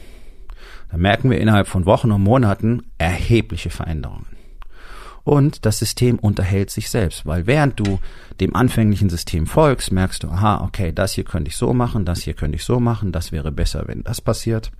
dann 0.89 1.01
merken 1.01 1.31
wir 1.31 1.39
innerhalb 1.39 1.67
von 1.67 1.85
Wochen 1.85 2.11
und 2.11 2.21
Monaten 2.21 2.83
erhebliche 2.97 3.71
Veränderungen 3.71 4.30
und 5.23 5.65
das 5.65 5.79
System 5.79 6.17
unterhält 6.19 6.69
sich 6.69 6.89
selbst, 6.89 7.25
weil 7.25 7.47
während 7.47 7.79
du 7.79 7.99
dem 8.39 8.55
anfänglichen 8.55 9.09
System 9.09 9.45
folgst, 9.45 9.91
merkst 9.91 10.23
du, 10.23 10.29
aha, 10.29 10.63
okay, 10.63 10.91
das 10.91 11.13
hier 11.13 11.23
könnte 11.23 11.49
ich 11.49 11.55
so 11.55 11.73
machen, 11.73 12.05
das 12.05 12.21
hier 12.21 12.33
könnte 12.33 12.55
ich 12.55 12.63
so 12.63 12.79
machen, 12.79 13.11
das 13.11 13.31
wäre 13.31 13.51
besser, 13.51 13.87
wenn 13.87 14.03
das 14.03 14.21
passiert. 14.21 14.71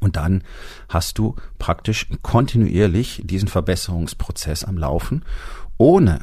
Und 0.00 0.16
dann 0.16 0.42
hast 0.88 1.18
du 1.18 1.36
praktisch 1.58 2.08
kontinuierlich 2.22 3.22
diesen 3.24 3.48
Verbesserungsprozess 3.48 4.64
am 4.64 4.76
Laufen, 4.76 5.24
ohne 5.76 6.20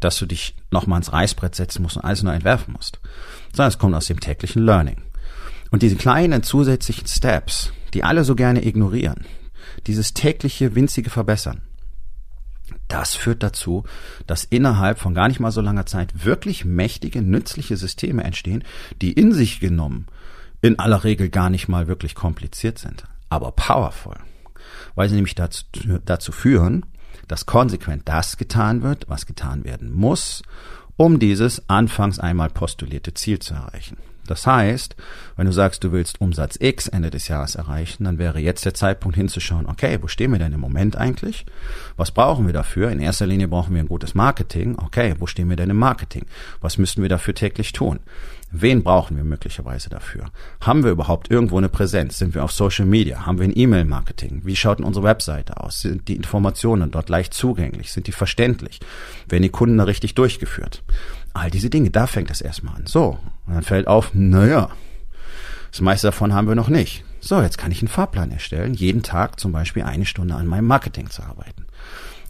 dass 0.00 0.18
du 0.18 0.26
dich 0.26 0.54
nochmal 0.70 0.98
ins 0.98 1.12
Reißbrett 1.12 1.54
setzen 1.54 1.82
musst 1.82 1.96
und 1.96 2.04
alles 2.04 2.22
neu 2.22 2.34
entwerfen 2.34 2.74
musst. 2.74 3.00
Sondern 3.52 3.68
es 3.68 3.78
kommt 3.78 3.94
aus 3.94 4.06
dem 4.06 4.20
täglichen 4.20 4.62
Learning. 4.62 5.02
Und 5.70 5.82
diese 5.82 5.96
kleinen 5.96 6.42
zusätzlichen 6.42 7.06
Steps, 7.06 7.72
die 7.94 8.04
alle 8.04 8.24
so 8.24 8.34
gerne 8.34 8.64
ignorieren, 8.64 9.26
dieses 9.86 10.14
tägliche 10.14 10.74
winzige 10.74 11.10
Verbessern, 11.10 11.62
das 12.88 13.14
führt 13.14 13.42
dazu, 13.42 13.84
dass 14.26 14.44
innerhalb 14.44 14.98
von 14.98 15.14
gar 15.14 15.28
nicht 15.28 15.40
mal 15.40 15.52
so 15.52 15.60
langer 15.60 15.86
Zeit 15.86 16.24
wirklich 16.24 16.64
mächtige, 16.64 17.22
nützliche 17.22 17.76
Systeme 17.76 18.24
entstehen, 18.24 18.64
die 19.00 19.12
in 19.12 19.32
sich 19.32 19.60
genommen 19.60 20.06
in 20.60 20.78
aller 20.78 21.04
Regel 21.04 21.28
gar 21.28 21.50
nicht 21.50 21.68
mal 21.68 21.86
wirklich 21.86 22.14
kompliziert 22.14 22.78
sind, 22.78 23.04
aber 23.28 23.52
powerful, 23.52 24.16
weil 24.94 25.08
sie 25.08 25.14
nämlich 25.14 25.34
dazu, 25.34 25.64
dazu 26.04 26.32
führen, 26.32 26.84
dass 27.28 27.46
konsequent 27.46 28.08
das 28.08 28.36
getan 28.36 28.82
wird, 28.82 29.08
was 29.08 29.26
getan 29.26 29.64
werden 29.64 29.92
muss, 29.92 30.42
um 30.96 31.20
dieses 31.20 31.68
anfangs 31.68 32.18
einmal 32.18 32.50
postulierte 32.50 33.14
Ziel 33.14 33.38
zu 33.38 33.54
erreichen. 33.54 33.98
Das 34.28 34.46
heißt, 34.46 34.94
wenn 35.36 35.46
du 35.46 35.52
sagst, 35.52 35.82
du 35.82 35.90
willst 35.90 36.20
Umsatz 36.20 36.56
X 36.60 36.86
Ende 36.86 37.10
des 37.10 37.28
Jahres 37.28 37.54
erreichen, 37.54 38.04
dann 38.04 38.18
wäre 38.18 38.38
jetzt 38.38 38.64
der 38.64 38.74
Zeitpunkt 38.74 39.16
hinzuschauen, 39.16 39.66
okay, 39.66 39.98
wo 40.00 40.06
stehen 40.06 40.32
wir 40.32 40.38
denn 40.38 40.52
im 40.52 40.60
Moment 40.60 40.96
eigentlich? 40.96 41.46
Was 41.96 42.10
brauchen 42.10 42.46
wir 42.46 42.52
dafür? 42.52 42.90
In 42.90 43.00
erster 43.00 43.26
Linie 43.26 43.48
brauchen 43.48 43.74
wir 43.74 43.82
ein 43.82 43.88
gutes 43.88 44.14
Marketing. 44.14 44.76
Okay, 44.78 45.14
wo 45.18 45.26
stehen 45.26 45.48
wir 45.48 45.56
denn 45.56 45.70
im 45.70 45.78
Marketing? 45.78 46.26
Was 46.60 46.78
müssten 46.78 47.02
wir 47.02 47.08
dafür 47.08 47.34
täglich 47.34 47.72
tun? 47.72 48.00
Wen 48.50 48.82
brauchen 48.82 49.16
wir 49.16 49.24
möglicherweise 49.24 49.90
dafür? 49.90 50.26
Haben 50.62 50.82
wir 50.82 50.90
überhaupt 50.90 51.30
irgendwo 51.30 51.58
eine 51.58 51.68
Präsenz? 51.68 52.18
Sind 52.18 52.34
wir 52.34 52.42
auf 52.42 52.52
Social 52.52 52.86
Media? 52.86 53.26
Haben 53.26 53.38
wir 53.38 53.44
ein 53.44 53.56
E-Mail-Marketing? 53.56 54.40
Wie 54.44 54.56
schaut 54.56 54.78
denn 54.78 54.86
unsere 54.86 55.04
Webseite 55.04 55.58
aus? 55.58 55.82
Sind 55.82 56.08
die 56.08 56.16
Informationen 56.16 56.90
dort 56.90 57.10
leicht 57.10 57.34
zugänglich? 57.34 57.92
Sind 57.92 58.06
die 58.06 58.12
verständlich? 58.12 58.80
Werden 59.28 59.42
die 59.42 59.50
Kunden 59.50 59.76
da 59.76 59.84
richtig 59.84 60.14
durchgeführt? 60.14 60.82
All 61.34 61.50
diese 61.50 61.68
Dinge, 61.68 61.90
da 61.90 62.06
fängt 62.06 62.30
es 62.30 62.40
erstmal 62.40 62.76
an. 62.76 62.86
So, 62.86 63.18
und 63.46 63.54
dann 63.54 63.62
fällt 63.62 63.86
auf, 63.86 64.14
naja, 64.14 64.70
das 65.70 65.82
meiste 65.82 66.06
davon 66.06 66.32
haben 66.32 66.48
wir 66.48 66.54
noch 66.54 66.70
nicht. 66.70 67.04
So, 67.20 67.42
jetzt 67.42 67.58
kann 67.58 67.70
ich 67.70 67.82
einen 67.82 67.88
Fahrplan 67.88 68.30
erstellen, 68.30 68.72
jeden 68.72 69.02
Tag 69.02 69.38
zum 69.38 69.52
Beispiel 69.52 69.82
eine 69.82 70.06
Stunde 70.06 70.34
an 70.34 70.46
meinem 70.46 70.66
Marketing 70.66 71.10
zu 71.10 71.22
arbeiten 71.22 71.66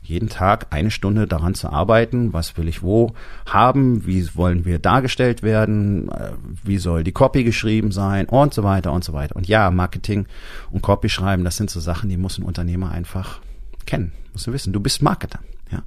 jeden 0.08 0.28
Tag 0.28 0.68
eine 0.70 0.90
Stunde 0.90 1.26
daran 1.26 1.54
zu 1.54 1.68
arbeiten, 1.68 2.32
was 2.32 2.56
will 2.56 2.68
ich 2.68 2.82
wo 2.82 3.14
haben, 3.46 4.06
wie 4.06 4.28
wollen 4.34 4.64
wir 4.64 4.78
dargestellt 4.78 5.42
werden, 5.42 6.10
äh, 6.10 6.32
wie 6.62 6.78
soll 6.78 7.04
die 7.04 7.12
Copy 7.12 7.44
geschrieben 7.44 7.92
sein 7.92 8.26
und 8.26 8.54
so 8.54 8.62
weiter 8.64 8.92
und 8.92 9.04
so 9.04 9.12
weiter. 9.12 9.36
Und 9.36 9.48
ja, 9.48 9.70
Marketing 9.70 10.26
und 10.70 10.82
Copy 10.82 11.08
schreiben, 11.08 11.44
das 11.44 11.56
sind 11.56 11.70
so 11.70 11.80
Sachen, 11.80 12.08
die 12.08 12.16
muss 12.16 12.38
ein 12.38 12.44
Unternehmer 12.44 12.90
einfach 12.90 13.40
kennen, 13.86 14.12
muss 14.32 14.44
du 14.44 14.52
wissen. 14.52 14.72
Du 14.72 14.80
bist 14.80 15.02
Marketer, 15.02 15.40
ja. 15.70 15.82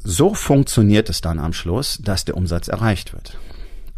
So 0.00 0.32
funktioniert 0.32 1.10
es 1.10 1.20
dann 1.20 1.38
am 1.38 1.52
Schluss, 1.52 1.98
dass 2.02 2.24
der 2.24 2.36
Umsatz 2.36 2.68
erreicht 2.68 3.12
wird 3.12 3.36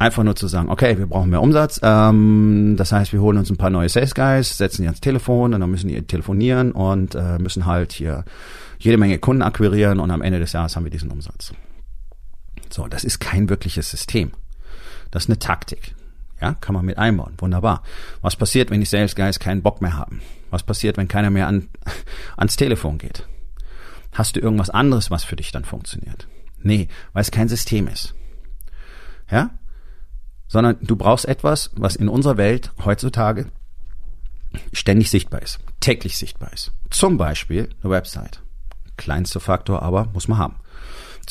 einfach 0.00 0.24
nur 0.24 0.34
zu 0.34 0.48
sagen, 0.48 0.70
okay, 0.70 0.98
wir 0.98 1.06
brauchen 1.06 1.30
mehr 1.30 1.42
Umsatz. 1.42 1.78
Ähm, 1.82 2.74
das 2.76 2.90
heißt, 2.90 3.12
wir 3.12 3.20
holen 3.20 3.36
uns 3.36 3.50
ein 3.50 3.58
paar 3.58 3.70
neue 3.70 3.88
Sales 3.88 4.14
Guys, 4.14 4.56
setzen 4.56 4.82
die 4.82 4.88
ans 4.88 5.00
Telefon 5.00 5.52
und 5.52 5.60
dann 5.60 5.70
müssen 5.70 5.88
die 5.88 6.02
telefonieren 6.02 6.72
und 6.72 7.14
äh, 7.14 7.38
müssen 7.38 7.66
halt 7.66 7.92
hier 7.92 8.24
jede 8.78 8.96
Menge 8.96 9.18
Kunden 9.18 9.42
akquirieren 9.42 10.00
und 10.00 10.10
am 10.10 10.22
Ende 10.22 10.38
des 10.38 10.52
Jahres 10.52 10.74
haben 10.74 10.84
wir 10.84 10.90
diesen 10.90 11.10
Umsatz. 11.10 11.52
So, 12.70 12.88
das 12.88 13.04
ist 13.04 13.20
kein 13.20 13.50
wirkliches 13.50 13.90
System. 13.90 14.32
Das 15.10 15.24
ist 15.24 15.28
eine 15.28 15.38
Taktik. 15.38 15.94
Ja, 16.40 16.54
kann 16.54 16.74
man 16.74 16.86
mit 16.86 16.96
einbauen. 16.96 17.34
Wunderbar. 17.36 17.82
Was 18.22 18.36
passiert, 18.36 18.70
wenn 18.70 18.80
die 18.80 18.86
Sales 18.86 19.14
Guys 19.14 19.38
keinen 19.38 19.60
Bock 19.60 19.82
mehr 19.82 19.98
haben? 19.98 20.22
Was 20.48 20.62
passiert, 20.62 20.96
wenn 20.96 21.08
keiner 21.08 21.28
mehr 21.28 21.46
an, 21.46 21.68
ans 22.38 22.56
Telefon 22.56 22.96
geht? 22.96 23.26
Hast 24.12 24.36
du 24.36 24.40
irgendwas 24.40 24.70
anderes, 24.70 25.10
was 25.10 25.24
für 25.24 25.36
dich 25.36 25.52
dann 25.52 25.64
funktioniert? 25.64 26.26
Nee, 26.62 26.88
weil 27.12 27.20
es 27.20 27.30
kein 27.30 27.48
System 27.48 27.86
ist. 27.86 28.14
Ja? 29.30 29.50
Sondern 30.50 30.78
du 30.82 30.96
brauchst 30.96 31.26
etwas, 31.26 31.70
was 31.76 31.94
in 31.94 32.08
unserer 32.08 32.36
Welt 32.36 32.72
heutzutage 32.84 33.46
ständig 34.72 35.08
sichtbar 35.08 35.40
ist, 35.40 35.60
täglich 35.78 36.18
sichtbar 36.18 36.52
ist. 36.52 36.72
Zum 36.90 37.16
Beispiel 37.16 37.70
eine 37.82 37.92
Website. 37.92 38.42
Kleinster 38.96 39.38
Faktor, 39.38 39.80
aber 39.82 40.08
muss 40.12 40.26
man 40.26 40.38
haben. 40.38 40.56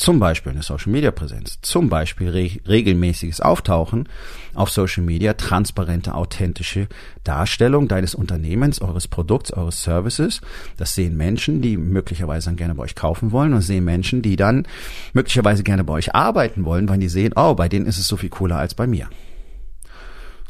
Zum 0.00 0.18
Beispiel 0.18 0.52
eine 0.52 0.62
Social 0.62 0.90
Media 0.90 1.10
Präsenz, 1.10 1.58
zum 1.60 1.90
Beispiel 1.90 2.30
re 2.30 2.50
regelmäßiges 2.66 3.42
Auftauchen 3.42 4.08
auf 4.54 4.70
Social 4.70 5.04
Media, 5.04 5.34
transparente, 5.34 6.14
authentische 6.14 6.88
Darstellung 7.22 7.86
deines 7.86 8.14
Unternehmens, 8.14 8.80
eures 8.80 9.08
Produkts, 9.08 9.52
eures 9.52 9.82
Services. 9.82 10.40
Das 10.78 10.94
sehen 10.94 11.18
Menschen, 11.18 11.60
die 11.60 11.76
möglicherweise 11.76 12.46
dann 12.46 12.56
gerne 12.56 12.74
bei 12.74 12.84
euch 12.84 12.94
kaufen 12.94 13.30
wollen 13.30 13.52
und 13.52 13.60
sehen 13.60 13.84
Menschen, 13.84 14.22
die 14.22 14.36
dann 14.36 14.66
möglicherweise 15.12 15.64
gerne 15.64 15.84
bei 15.84 15.92
euch 15.92 16.14
arbeiten 16.14 16.64
wollen, 16.64 16.88
weil 16.88 16.98
die 16.98 17.10
sehen, 17.10 17.34
oh, 17.36 17.54
bei 17.54 17.68
denen 17.68 17.84
ist 17.84 17.98
es 17.98 18.08
so 18.08 18.16
viel 18.16 18.30
cooler 18.30 18.56
als 18.56 18.74
bei 18.74 18.86
mir. 18.86 19.10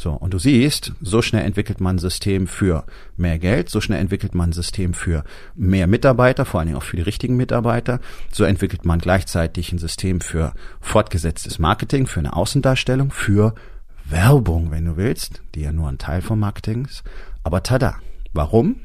So, 0.01 0.13
und 0.13 0.33
du 0.33 0.39
siehst, 0.39 0.93
so 1.03 1.21
schnell 1.21 1.45
entwickelt 1.45 1.79
man 1.79 1.97
ein 1.97 1.99
System 1.99 2.47
für 2.47 2.87
mehr 3.19 3.39
Geld, 3.39 3.69
so 3.69 3.83
schnell 3.83 4.01
entwickelt 4.01 4.35
man 4.35 4.49
ein 4.49 4.53
System 4.55 4.95
für 4.95 5.25
mehr 5.55 5.87
Mitarbeiter, 5.87 6.47
vor 6.47 6.59
allen 6.59 6.69
Dingen 6.69 6.79
auch 6.79 6.85
für 6.85 6.97
die 6.97 7.03
richtigen 7.03 7.37
Mitarbeiter. 7.37 8.01
So 8.33 8.45
entwickelt 8.45 8.87
man 8.87 8.99
gleichzeitig 8.99 9.73
ein 9.73 9.79
System 9.79 10.23
für 10.23 10.55
fortgesetztes 10.81 11.59
Marketing, 11.59 12.07
für 12.07 12.21
eine 12.21 12.33
Außendarstellung, 12.33 13.11
für 13.11 13.55
Werbung, 14.07 14.71
wenn 14.71 14.87
du 14.87 14.97
willst, 14.97 15.43
die 15.55 15.61
ja 15.61 15.71
nur 15.71 15.91
ein 15.91 15.99
Teil 15.99 16.23
vom 16.23 16.41
Marketing 16.41 16.87
ist. 16.87 17.03
Aber 17.43 17.63
tada. 17.63 17.97
Warum? 18.33 18.77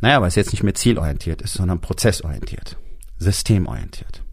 Naja, 0.00 0.20
weil 0.20 0.26
es 0.26 0.34
jetzt 0.34 0.50
nicht 0.50 0.64
mehr 0.64 0.74
zielorientiert 0.74 1.40
ist, 1.40 1.52
sondern 1.52 1.80
prozessorientiert, 1.80 2.76
systemorientiert. 3.18 4.24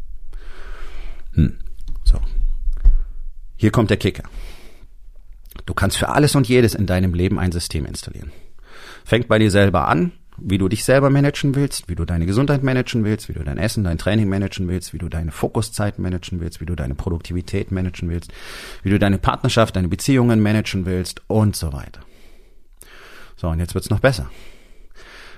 Hm. 1.34 1.60
So. 2.04 2.20
Hier 3.58 3.70
kommt 3.70 3.92
der 3.92 3.98
Kicker. 3.98 4.24
Du 5.66 5.74
kannst 5.74 5.98
für 5.98 6.10
alles 6.10 6.36
und 6.36 6.48
jedes 6.48 6.76
in 6.76 6.86
deinem 6.86 7.14
Leben 7.14 7.40
ein 7.40 7.52
System 7.52 7.86
installieren. 7.86 8.32
Fängt 9.06 9.28
bei 9.28 9.40
dir 9.40 9.52
selber 9.52 9.88
an, 9.88 10.12
wie 10.38 10.58
du 10.58 10.68
dich 10.68 10.84
selber 10.84 11.10
managen 11.10 11.56
willst, 11.56 11.90
wie 11.90 11.96
du 11.96 12.06
deine 12.06 12.26
Gesundheit 12.26 12.64
managen 12.64 13.04
willst, 13.04 13.30
wie 13.30 13.34
du 13.34 13.44
dein 13.44 13.58
Essen, 13.58 13.84
dein 13.84 13.98
Training 13.98 14.28
managen 14.30 14.68
willst, 14.68 14.94
wie 14.94 14.98
du 14.98 15.10
deine 15.10 15.32
Fokuszeit 15.32 16.00
managen 16.00 16.40
willst, 16.40 16.60
wie 16.60 16.66
du 16.66 16.76
deine 16.76 16.96
Produktivität 16.96 17.72
managen 17.72 18.10
willst, 18.10 18.34
wie 18.82 18.90
du 18.90 19.00
deine 19.00 19.20
Partnerschaft, 19.20 19.76
deine 19.76 19.88
Beziehungen 19.88 20.42
managen 20.42 20.86
willst 20.86 21.22
und 21.28 21.56
so 21.56 21.72
weiter. 21.72 22.02
So, 23.36 23.50
und 23.50 23.60
jetzt 23.60 23.76
wird's 23.76 23.90
noch 23.90 24.00
besser. 24.00 24.30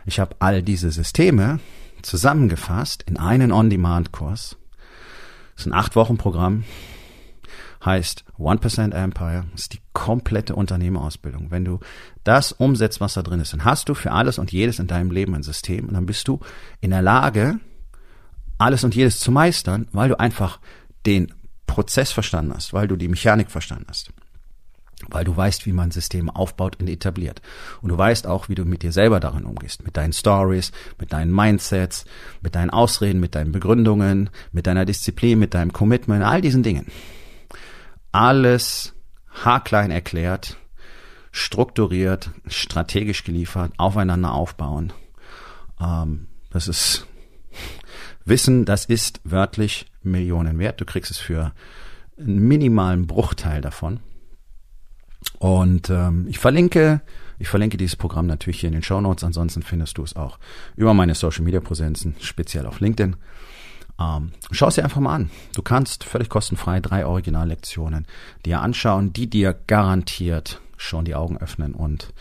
Ich 0.06 0.20
habe 0.20 0.36
all 0.40 0.62
diese 0.62 0.92
Systeme 0.92 1.60
zusammengefasst 2.02 3.04
in 3.08 3.18
einen 3.18 3.52
On-Demand-Kurs. 3.52 4.58
Das 5.56 5.66
ist 5.66 5.68
ein 5.68 5.74
acht 5.74 5.96
Wochen 5.96 6.18
Programm, 6.18 6.64
heißt 7.86 8.26
1% 8.40 8.94
Empire, 8.94 9.46
ist 9.54 9.74
die 9.74 9.80
komplette 9.94 10.56
Unternehmerausbildung. 10.56 11.52
Wenn 11.52 11.66
du 11.66 11.80
das 12.24 12.52
umsetzt, 12.52 13.00
was 13.00 13.14
da 13.14 13.22
drin 13.22 13.40
ist, 13.40 13.54
dann 13.54 13.64
hast 13.64 13.88
du 13.88 13.94
für 13.94 14.12
alles 14.12 14.40
und 14.40 14.52
jedes 14.52 14.80
in 14.80 14.88
deinem 14.88 15.12
Leben 15.12 15.36
ein 15.36 15.44
System 15.44 15.88
und 15.88 15.94
dann 15.94 16.06
bist 16.06 16.28
du 16.28 16.40
in 16.82 16.90
der 16.90 17.02
Lage, 17.02 17.60
alles 18.58 18.84
und 18.84 18.96
jedes 18.96 19.20
zu 19.20 19.32
meistern, 19.32 19.88
weil 19.92 20.10
du 20.10 20.20
einfach 20.20 20.60
den 21.06 21.34
Prozess 21.68 22.12
verstanden 22.12 22.54
hast, 22.56 22.74
weil 22.74 22.88
du 22.88 22.96
die 22.96 23.08
Mechanik 23.08 23.52
verstanden 23.52 23.86
hast. 23.90 24.12
Weil 25.10 25.26
du 25.26 25.36
weißt, 25.36 25.66
wie 25.66 25.74
man 25.74 25.92
Systeme 25.92 26.34
aufbaut 26.34 26.78
und 26.80 26.88
etabliert. 26.88 27.42
Und 27.82 27.90
du 27.90 27.98
weißt 27.98 28.28
auch, 28.28 28.48
wie 28.48 28.56
du 28.56 28.64
mit 28.64 28.82
dir 28.82 28.94
selber 28.94 29.20
darin 29.20 29.44
umgehst. 29.44 29.84
Mit 29.84 29.98
deinen 29.98 30.14
Stories, 30.14 30.72
mit 30.98 31.12
deinen 31.12 31.36
Mindsets, 31.36 32.06
mit 32.42 32.56
deinen 32.56 32.70
Ausreden, 32.70 33.20
mit 33.20 33.36
deinen 33.36 33.52
Begründungen, 33.52 34.30
mit 34.54 34.68
deiner 34.68 34.86
Disziplin, 34.86 35.38
mit 35.38 35.54
deinem 35.54 35.74
Commitment, 35.74 36.24
all 36.24 36.40
diesen 36.40 36.64
Dingen 36.64 36.88
alles 38.16 38.94
haarklein 39.30 39.92
erklärt, 39.92 40.58
strukturiert, 41.32 42.30
strategisch 42.48 43.26
geliefert, 43.26 43.74
aufeinander 43.78 44.34
aufbauen. 44.34 44.94
Ähm, 45.82 46.28
das 46.50 46.70
ist 46.70 47.08
Wissen, 48.24 48.64
das 48.64 48.86
ist 48.86 49.20
wörtlich 49.26 49.92
Millionen 50.02 50.60
wert. 50.60 50.80
Du 50.80 50.86
kriegst 50.86 51.12
es 51.12 51.18
für 51.18 51.52
einen 52.18 52.40
minimalen 52.40 53.06
Bruchteil 53.06 53.60
davon. 53.60 54.00
Und 55.38 55.90
ähm, 55.90 56.26
ich 56.30 56.40
verlinke, 56.40 57.02
ich 57.38 57.50
verlinke 57.50 57.76
dieses 57.76 57.98
Programm 57.98 58.28
natürlich 58.28 58.62
hier 58.62 58.70
in 58.70 58.74
den 58.74 58.84
Show 58.84 59.02
Notes. 59.02 59.26
Ansonsten 59.26 59.62
findest 59.62 59.98
du 59.98 60.04
es 60.04 60.16
auch 60.16 60.40
über 60.78 60.94
meine 60.94 61.16
Social 61.16 61.44
Media 61.44 61.60
Präsenzen, 61.60 62.16
speziell 62.22 62.66
auf 62.66 62.80
LinkedIn. 62.80 63.18
Ähm, 64.00 64.32
Schau 64.52 64.68
es 64.68 64.76
dir 64.76 64.84
einfach 64.84 65.02
mal 65.02 65.16
an. 65.16 65.32
Du 65.54 65.62
kannst 65.62 66.04
völlig 66.04 66.30
kostenfrei 66.30 66.80
drei 66.80 67.06
Originallektionen 67.06 68.06
dir 68.46 68.62
anschauen, 68.62 69.14
die 69.14 69.30
dir 69.30 69.54
garantiert 69.68 70.62
schon 70.78 71.06
die 71.06 71.16
Augen 71.16 71.38
öffnen 71.38 71.74
und 71.74 72.14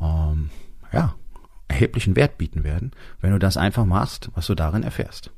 ähm, 0.00 0.50
ja, 0.92 1.14
erheblichen 1.68 2.16
Wert 2.16 2.38
bieten 2.38 2.64
werden, 2.64 2.92
wenn 3.20 3.32
du 3.32 3.38
das 3.38 3.56
einfach 3.56 3.84
machst, 3.84 4.30
was 4.34 4.46
du 4.46 4.54
darin 4.54 4.82
erfährst. 4.82 5.30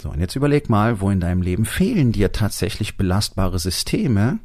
So, 0.00 0.10
und 0.10 0.20
jetzt 0.20 0.36
überleg 0.36 0.68
mal, 0.68 1.00
wo 1.00 1.10
in 1.10 1.20
deinem 1.20 1.42
Leben 1.42 1.64
fehlen 1.64 2.12
dir 2.12 2.30
tatsächlich 2.30 2.96
belastbare 2.96 3.58
Systeme, 3.58 4.38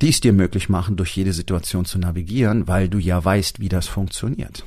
die 0.00 0.10
es 0.10 0.20
dir 0.20 0.32
möglich 0.32 0.68
machen, 0.68 0.96
durch 0.96 1.16
jede 1.16 1.32
Situation 1.32 1.84
zu 1.84 1.98
navigieren, 1.98 2.68
weil 2.68 2.88
du 2.88 2.98
ja 2.98 3.22
weißt, 3.22 3.60
wie 3.60 3.68
das 3.68 3.88
funktioniert. 3.88 4.64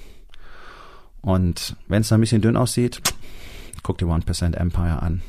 Und 1.21 1.75
wenn 1.87 2.01
es 2.01 2.11
ein 2.11 2.19
bisschen 2.19 2.41
dünn 2.41 2.57
aussieht, 2.57 3.01
Guck 3.83 3.97
dir 3.97 4.07
1% 4.07 4.55
Empire 4.55 5.01
an. 5.01 5.21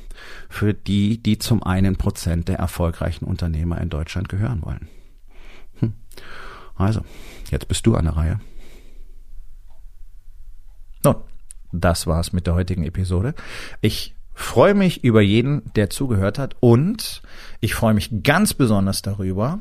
Für 0.48 0.72
die, 0.72 1.22
die 1.22 1.38
zum 1.38 1.62
einen 1.62 1.96
Prozent 1.96 2.48
der 2.48 2.58
erfolgreichen 2.58 3.24
Unternehmer 3.24 3.80
in 3.80 3.90
Deutschland 3.90 4.28
gehören 4.28 4.62
wollen. 4.62 4.88
Hm. 5.80 5.94
Also, 6.76 7.02
jetzt 7.50 7.68
bist 7.68 7.84
du 7.86 7.96
an 7.96 8.04
der 8.04 8.16
Reihe. 8.16 8.40
Nun, 11.02 11.16
das 11.72 12.06
war's 12.06 12.32
mit 12.32 12.46
der 12.46 12.54
heutigen 12.54 12.84
Episode. 12.84 13.34
Ich 13.80 14.14
freue 14.34 14.74
mich 14.74 15.04
über 15.04 15.20
jeden, 15.20 15.62
der 15.74 15.90
zugehört 15.90 16.38
hat 16.38 16.56
und 16.60 17.22
ich 17.60 17.74
freue 17.74 17.94
mich 17.94 18.22
ganz 18.22 18.54
besonders 18.54 19.02
darüber, 19.02 19.60